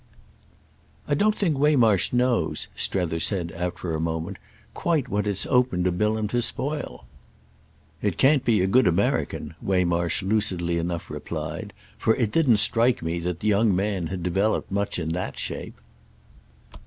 [1.07, 4.37] "I don't think Waymarsh knows," Strether said after a moment,
[4.73, 7.05] "quite what it's open to Bilham to spoil."
[8.01, 13.19] "It can't be a good American," Waymarsh lucidly enough replied; "for it didn't strike me
[13.19, 15.79] the young man had developed much in that shape."